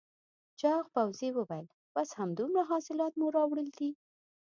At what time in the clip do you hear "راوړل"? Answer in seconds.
3.37-3.67